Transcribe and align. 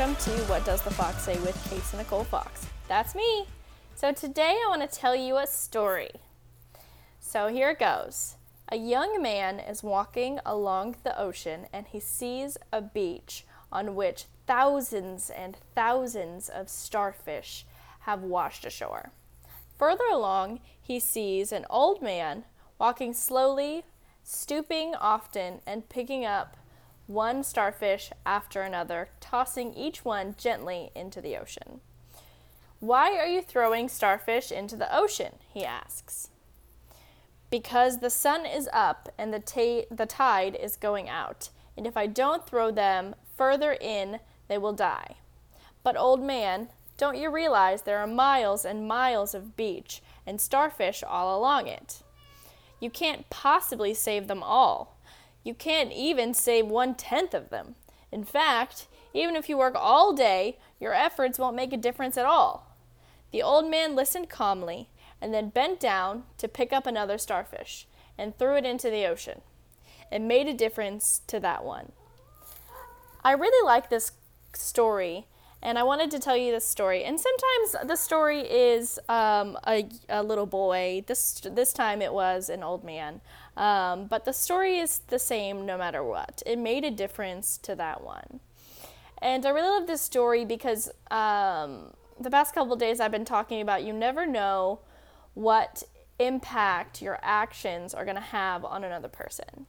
welcome 0.00 0.16
to 0.16 0.30
What 0.44 0.64
Does 0.64 0.80
the 0.80 0.90
Fox 0.90 1.24
Say 1.24 1.38
with 1.40 1.62
Casey 1.68 1.98
Nicole 1.98 2.24
Fox. 2.24 2.66
That's 2.88 3.14
me. 3.14 3.44
So 3.96 4.12
today 4.12 4.58
I 4.64 4.68
want 4.70 4.80
to 4.80 4.98
tell 4.98 5.14
you 5.14 5.36
a 5.36 5.46
story. 5.46 6.08
So 7.18 7.48
here 7.48 7.68
it 7.68 7.80
goes. 7.80 8.36
A 8.72 8.78
young 8.78 9.20
man 9.20 9.58
is 9.60 9.82
walking 9.82 10.40
along 10.46 10.96
the 11.04 11.20
ocean 11.20 11.66
and 11.70 11.86
he 11.86 12.00
sees 12.00 12.56
a 12.72 12.80
beach 12.80 13.44
on 13.70 13.94
which 13.94 14.24
thousands 14.46 15.28
and 15.28 15.58
thousands 15.74 16.48
of 16.48 16.70
starfish 16.70 17.66
have 18.00 18.22
washed 18.22 18.64
ashore. 18.64 19.10
Further 19.76 20.06
along, 20.10 20.60
he 20.80 20.98
sees 20.98 21.52
an 21.52 21.66
old 21.68 22.00
man 22.00 22.44
walking 22.78 23.12
slowly, 23.12 23.84
stooping 24.24 24.94
often, 24.94 25.60
and 25.66 25.90
picking 25.90 26.24
up 26.24 26.56
one 27.10 27.42
starfish 27.42 28.10
after 28.24 28.62
another, 28.62 29.08
tossing 29.20 29.74
each 29.74 30.04
one 30.04 30.34
gently 30.38 30.90
into 30.94 31.20
the 31.20 31.36
ocean. 31.36 31.80
Why 32.78 33.16
are 33.18 33.26
you 33.26 33.42
throwing 33.42 33.88
starfish 33.88 34.50
into 34.50 34.76
the 34.76 34.96
ocean? 34.96 35.34
he 35.52 35.64
asks. 35.64 36.28
Because 37.50 37.98
the 37.98 38.10
sun 38.10 38.46
is 38.46 38.68
up 38.72 39.12
and 39.18 39.34
the, 39.34 39.86
the 39.90 40.06
tide 40.06 40.54
is 40.54 40.76
going 40.76 41.08
out, 41.08 41.50
and 41.76 41.86
if 41.86 41.96
I 41.96 42.06
don't 42.06 42.46
throw 42.46 42.70
them 42.70 43.16
further 43.36 43.76
in, 43.80 44.20
they 44.48 44.56
will 44.56 44.72
die. 44.72 45.16
But, 45.82 45.96
old 45.96 46.22
man, 46.22 46.68
don't 46.96 47.18
you 47.18 47.30
realize 47.30 47.82
there 47.82 47.98
are 47.98 48.06
miles 48.06 48.64
and 48.64 48.86
miles 48.86 49.34
of 49.34 49.56
beach 49.56 50.00
and 50.26 50.40
starfish 50.40 51.02
all 51.02 51.38
along 51.38 51.66
it? 51.66 52.02
You 52.78 52.88
can't 52.88 53.28
possibly 53.30 53.94
save 53.94 54.28
them 54.28 54.42
all. 54.42 54.89
You 55.42 55.54
can't 55.54 55.92
even 55.92 56.34
save 56.34 56.66
one 56.66 56.94
tenth 56.94 57.34
of 57.34 57.50
them. 57.50 57.74
In 58.12 58.24
fact, 58.24 58.86
even 59.14 59.36
if 59.36 59.48
you 59.48 59.56
work 59.56 59.74
all 59.76 60.12
day, 60.12 60.58
your 60.78 60.94
efforts 60.94 61.38
won't 61.38 61.56
make 61.56 61.72
a 61.72 61.78
difference 61.78 62.16
at 62.16 62.26
all. 62.26 62.76
The 63.32 63.42
old 63.42 63.70
man 63.70 63.94
listened 63.94 64.28
calmly 64.28 64.88
and 65.20 65.32
then 65.32 65.50
bent 65.50 65.80
down 65.80 66.24
to 66.38 66.48
pick 66.48 66.72
up 66.72 66.86
another 66.86 67.18
starfish 67.18 67.86
and 68.18 68.36
threw 68.36 68.56
it 68.56 68.66
into 68.66 68.90
the 68.90 69.06
ocean. 69.06 69.40
It 70.10 70.20
made 70.20 70.48
a 70.48 70.54
difference 70.54 71.20
to 71.28 71.38
that 71.40 71.64
one. 71.64 71.92
I 73.22 73.32
really 73.32 73.66
like 73.66 73.90
this 73.90 74.12
story 74.54 75.26
and 75.62 75.78
I 75.78 75.82
wanted 75.82 76.10
to 76.12 76.18
tell 76.18 76.36
you 76.36 76.52
this 76.52 76.66
story. 76.66 77.04
And 77.04 77.20
sometimes 77.20 77.88
the 77.88 77.96
story 77.96 78.40
is 78.40 78.98
um, 79.08 79.58
a, 79.66 79.88
a 80.08 80.22
little 80.22 80.46
boy. 80.46 81.04
This 81.06 81.40
this 81.44 81.72
time 81.72 82.00
it 82.00 82.12
was 82.12 82.48
an 82.48 82.62
old 82.62 82.82
man. 82.82 83.20
Um, 83.56 84.06
but 84.06 84.24
the 84.24 84.32
story 84.32 84.78
is 84.78 85.00
the 85.08 85.18
same 85.18 85.66
no 85.66 85.76
matter 85.76 86.02
what. 86.02 86.42
It 86.46 86.58
made 86.58 86.84
a 86.84 86.90
difference 86.90 87.58
to 87.58 87.74
that 87.76 88.02
one. 88.02 88.40
And 89.20 89.44
I 89.44 89.50
really 89.50 89.68
love 89.68 89.86
this 89.86 90.00
story 90.00 90.46
because 90.46 90.88
um, 91.10 91.92
the 92.18 92.30
past 92.30 92.54
couple 92.54 92.74
days 92.76 93.00
I've 93.00 93.10
been 93.10 93.26
talking 93.26 93.60
about 93.60 93.82
you 93.82 93.92
never 93.92 94.26
know 94.26 94.80
what 95.34 95.82
impact 96.18 97.02
your 97.02 97.18
actions 97.22 97.92
are 97.92 98.04
going 98.04 98.16
to 98.16 98.22
have 98.22 98.64
on 98.64 98.82
another 98.82 99.08
person. 99.08 99.66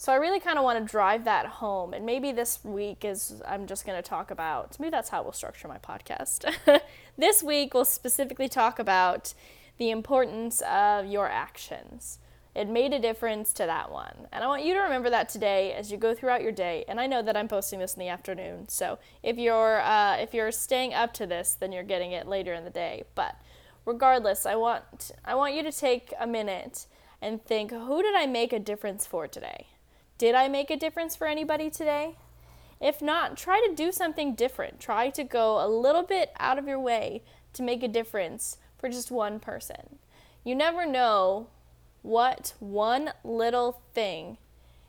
So 0.00 0.14
I 0.14 0.16
really 0.16 0.40
kind 0.40 0.56
of 0.56 0.64
want 0.64 0.78
to 0.78 0.90
drive 0.90 1.26
that 1.26 1.44
home. 1.44 1.92
And 1.92 2.06
maybe 2.06 2.32
this 2.32 2.64
week 2.64 3.04
is, 3.04 3.42
I'm 3.46 3.66
just 3.66 3.84
going 3.84 4.02
to 4.02 4.08
talk 4.08 4.30
about, 4.30 4.80
maybe 4.80 4.88
that's 4.88 5.10
how 5.10 5.22
we'll 5.22 5.32
structure 5.32 5.68
my 5.68 5.76
podcast. 5.76 6.50
this 7.18 7.42
week, 7.42 7.74
we'll 7.74 7.84
specifically 7.84 8.48
talk 8.48 8.78
about 8.78 9.34
the 9.76 9.90
importance 9.90 10.62
of 10.62 11.04
your 11.04 11.28
actions. 11.28 12.18
It 12.54 12.66
made 12.66 12.94
a 12.94 12.98
difference 12.98 13.52
to 13.52 13.66
that 13.66 13.92
one. 13.92 14.26
And 14.32 14.42
I 14.42 14.46
want 14.46 14.64
you 14.64 14.72
to 14.72 14.80
remember 14.80 15.10
that 15.10 15.28
today 15.28 15.74
as 15.74 15.92
you 15.92 15.98
go 15.98 16.14
throughout 16.14 16.40
your 16.40 16.50
day. 16.50 16.82
And 16.88 16.98
I 16.98 17.06
know 17.06 17.20
that 17.20 17.36
I'm 17.36 17.46
posting 17.46 17.78
this 17.78 17.92
in 17.92 18.00
the 18.00 18.08
afternoon. 18.08 18.70
So 18.70 18.98
if 19.22 19.36
you're, 19.36 19.82
uh, 19.82 20.16
if 20.16 20.32
you're 20.32 20.50
staying 20.50 20.94
up 20.94 21.12
to 21.12 21.26
this, 21.26 21.58
then 21.60 21.72
you're 21.72 21.82
getting 21.82 22.12
it 22.12 22.26
later 22.26 22.54
in 22.54 22.64
the 22.64 22.70
day. 22.70 23.04
But 23.14 23.36
regardless, 23.84 24.46
I 24.46 24.54
want, 24.54 25.10
I 25.26 25.34
want 25.34 25.54
you 25.54 25.62
to 25.62 25.70
take 25.70 26.14
a 26.18 26.26
minute 26.26 26.86
and 27.20 27.44
think 27.44 27.70
who 27.70 28.02
did 28.02 28.14
I 28.14 28.24
make 28.24 28.54
a 28.54 28.58
difference 28.58 29.04
for 29.04 29.28
today? 29.28 29.66
Did 30.20 30.34
I 30.34 30.48
make 30.48 30.70
a 30.70 30.76
difference 30.76 31.16
for 31.16 31.26
anybody 31.26 31.70
today? 31.70 32.16
If 32.78 33.00
not, 33.00 33.38
try 33.38 33.66
to 33.66 33.74
do 33.74 33.90
something 33.90 34.34
different. 34.34 34.78
Try 34.78 35.08
to 35.08 35.24
go 35.24 35.64
a 35.64 35.66
little 35.66 36.02
bit 36.02 36.30
out 36.38 36.58
of 36.58 36.68
your 36.68 36.78
way 36.78 37.22
to 37.54 37.62
make 37.62 37.82
a 37.82 37.88
difference 37.88 38.58
for 38.76 38.90
just 38.90 39.10
one 39.10 39.40
person. 39.40 39.98
You 40.44 40.54
never 40.54 40.84
know 40.84 41.46
what 42.02 42.52
one 42.58 43.14
little 43.24 43.80
thing 43.94 44.36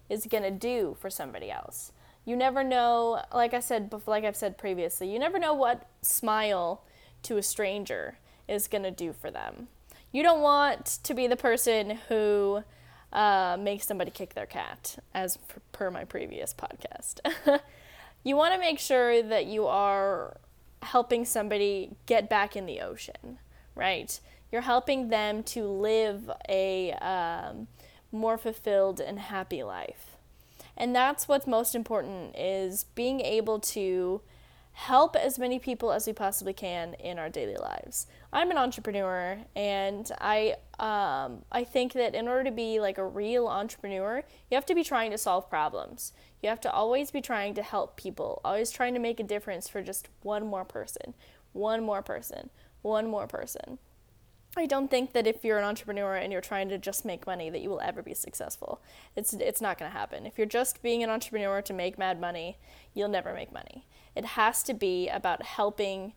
is 0.10 0.28
going 0.28 0.44
to 0.44 0.52
do 0.52 0.98
for 1.00 1.10
somebody 1.10 1.50
else. 1.50 1.94
You 2.26 2.36
never 2.36 2.62
know, 2.62 3.24
like 3.34 3.54
I 3.54 3.62
said 3.62 3.90
like 4.06 4.26
I've 4.26 4.36
said 4.36 4.58
previously, 4.58 5.14
you 5.14 5.18
never 5.18 5.40
know 5.40 5.54
what 5.54 5.88
smile 6.02 6.84
to 7.24 7.38
a 7.38 7.42
stranger 7.42 8.18
is 8.50 8.68
going 8.68 8.84
to 8.84 8.92
do 8.92 9.14
for 9.14 9.32
them. 9.32 9.70
You 10.12 10.24
don't 10.24 10.42
want 10.42 11.00
to 11.04 11.14
be 11.14 11.28
the 11.28 11.38
person 11.38 12.00
who 12.10 12.66
uh, 13.12 13.58
make 13.60 13.84
somebody 13.84 14.12
kick 14.12 14.34
their 14.34 14.46
cat, 14.46 14.98
as 15.14 15.38
per 15.72 15.92
my 15.92 16.06
previous 16.06 16.54
podcast. 16.54 17.20
you 18.24 18.36
want 18.36 18.54
to 18.54 18.60
make 18.60 18.80
sure 18.80 19.22
that 19.22 19.46
you 19.46 19.66
are 19.68 20.38
helping 20.82 21.26
somebody 21.26 21.96
get 22.06 22.30
back 22.30 22.56
in 22.56 22.66
the 22.66 22.80
ocean, 22.80 23.40
right? 23.76 24.20
You're 24.52 24.62
helping 24.62 25.10
them 25.10 25.44
to 25.44 25.66
live 25.66 26.30
a 26.50 26.92
um, 26.94 27.68
more 28.12 28.38
fulfilled 28.38 29.00
and 29.00 29.20
happy 29.20 29.64
life. 29.64 30.18
And 30.76 30.96
that's 30.96 31.28
what's 31.28 31.48
most 31.48 31.76
important 31.76 32.36
is 32.36 32.86
being 32.96 33.22
able 33.22 33.60
to 33.60 34.22
help 34.74 35.16
as 35.16 35.38
many 35.38 35.60
people 35.60 35.92
as 35.92 36.08
we 36.08 36.14
possibly 36.14 36.54
can 36.54 36.94
in 36.96 37.20
our 37.20 37.30
daily 37.30 37.58
lives. 37.58 38.08
I'm 38.34 38.52
an 38.52 38.58
entrepreneur, 38.58 39.40
and 39.56 40.10
I 40.20 40.56
um, 40.80 41.44
I 41.52 41.64
think 41.64 41.94
that 41.94 42.16
in 42.16 42.28
order 42.28 42.44
to 42.46 42.52
be 42.52 42.80
like 42.80 42.98
a 42.98 43.06
real 43.06 43.48
entrepreneur, 43.48 44.24
you 44.50 44.56
have 44.56 44.66
to 44.68 44.76
be 44.76 44.84
trying 44.84 45.12
to 45.12 45.18
solve 45.18 45.50
problems. 45.50 46.14
You 46.42 46.50
have 46.50 46.62
to 46.62 46.72
always 46.72 47.12
be 47.12 47.22
trying 47.22 47.54
to 47.56 47.64
help 47.64 47.98
people, 47.98 48.42
always 48.44 48.72
trying 48.72 48.94
to 48.94 49.00
make 49.00 49.20
a 49.20 49.24
difference 49.24 49.68
for 49.68 49.82
just 49.82 50.10
one 50.24 50.48
more 50.48 50.66
person, 50.66 51.14
one 51.54 51.84
more 51.84 52.02
person, 52.02 52.50
one 52.82 53.08
more 53.08 53.28
person. 53.28 53.78
I 54.58 54.66
don't 54.66 54.92
think 54.92 55.14
that 55.14 55.28
if 55.28 55.46
you're 55.46 55.58
an 55.58 55.64
entrepreneur 55.64 56.16
and 56.16 56.32
you're 56.32 56.42
trying 56.42 56.68
to 56.70 56.78
just 56.78 57.06
make 57.06 57.26
money 57.26 57.50
that 57.50 57.62
you 57.62 57.70
will 57.70 57.80
ever 57.80 58.02
be 58.02 58.14
successful. 58.14 58.82
It's 59.16 59.34
it's 59.34 59.62
not 59.62 59.78
going 59.78 59.90
to 59.90 59.98
happen. 59.98 60.26
If 60.26 60.38
you're 60.38 60.46
just 60.46 60.82
being 60.82 61.04
an 61.04 61.10
entrepreneur 61.10 61.62
to 61.62 61.74
make 61.74 61.98
mad 61.98 62.20
money, 62.20 62.58
you'll 62.94 63.08
never 63.08 63.34
make 63.34 63.54
money. 63.54 63.86
It 64.14 64.26
has 64.26 64.62
to 64.64 64.74
be 64.74 65.08
about 65.08 65.44
helping 65.44 66.14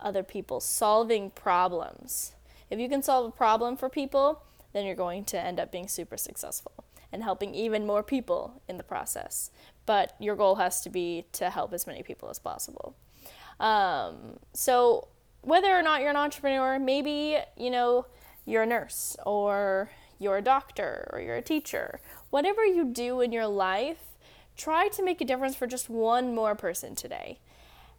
other 0.00 0.22
people, 0.22 0.60
solving 0.60 1.30
problems. 1.30 2.32
If 2.70 2.78
you 2.78 2.88
can 2.88 3.02
solve 3.02 3.28
a 3.28 3.36
problem 3.36 3.76
for 3.76 3.88
people, 3.88 4.42
then 4.72 4.86
you're 4.86 4.94
going 4.94 5.24
to 5.24 5.40
end 5.40 5.60
up 5.60 5.70
being 5.70 5.88
super 5.88 6.16
successful 6.16 6.84
and 7.12 7.22
helping 7.22 7.54
even 7.54 7.86
more 7.86 8.02
people 8.02 8.62
in 8.68 8.78
the 8.78 8.82
process. 8.82 9.50
But 9.84 10.16
your 10.18 10.34
goal 10.34 10.56
has 10.56 10.80
to 10.82 10.90
be 10.90 11.26
to 11.32 11.50
help 11.50 11.72
as 11.72 11.86
many 11.86 12.02
people 12.02 12.28
as 12.28 12.38
possible. 12.38 12.96
Um, 13.60 14.38
so 14.52 15.08
whether 15.46 15.68
or 15.68 15.80
not 15.80 16.00
you're 16.00 16.10
an 16.10 16.16
entrepreneur, 16.16 16.76
maybe, 16.76 17.38
you 17.56 17.70
know, 17.70 18.06
you're 18.44 18.64
a 18.64 18.66
nurse 18.66 19.16
or 19.24 19.88
you're 20.18 20.38
a 20.38 20.42
doctor 20.42 21.08
or 21.12 21.20
you're 21.20 21.36
a 21.36 21.42
teacher. 21.42 22.00
Whatever 22.30 22.64
you 22.64 22.84
do 22.84 23.20
in 23.20 23.30
your 23.30 23.46
life, 23.46 24.02
try 24.56 24.88
to 24.88 25.04
make 25.04 25.20
a 25.20 25.24
difference 25.24 25.54
for 25.54 25.68
just 25.68 25.88
one 25.88 26.34
more 26.34 26.56
person 26.56 26.96
today. 26.96 27.38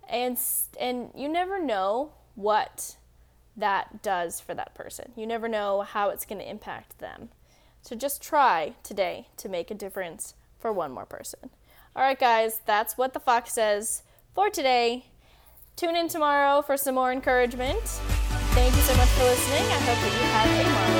And 0.10 0.38
and 0.78 1.10
you 1.16 1.30
never 1.30 1.58
know 1.58 2.12
what 2.36 2.98
that 3.56 4.04
does 4.04 4.42
for 4.42 4.54
that 4.54 4.76
person. 4.76 5.14
You 5.16 5.26
never 5.26 5.48
know 5.48 5.84
how 5.84 6.10
it's 6.10 6.26
going 6.26 6.42
to 6.42 6.50
impact 6.50 7.00
them. 7.00 7.30
So 7.82 7.96
just 7.96 8.22
try 8.22 8.74
today 8.84 9.28
to 9.38 9.48
make 9.48 9.72
a 9.72 9.74
difference 9.76 10.34
for 10.60 10.74
one 10.74 10.92
more 10.92 11.06
person. 11.06 11.50
All 11.96 12.04
right, 12.04 12.20
guys, 12.20 12.60
that's 12.66 12.98
what 12.98 13.14
the 13.14 13.22
fox 13.22 13.54
says 13.54 14.04
for 14.36 14.50
today. 14.50 15.06
Tune 15.78 15.96
in 15.96 16.08
tomorrow 16.08 16.64
for 16.64 16.76
some 16.76 16.96
more 16.96 17.12
encouragement. 17.12 17.84
Thank 18.58 18.76
you 18.76 18.82
so 18.82 18.98
much 18.98 19.10
for 19.10 19.26
listening. 19.26 19.62
I 19.62 19.78
hope 19.86 20.00
that 20.02 20.10
you 20.10 20.26
have 20.34 20.50
a 20.50 20.64
marvelous 20.74 20.97